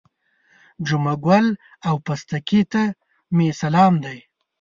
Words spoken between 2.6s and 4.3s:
ته مې سلام دی.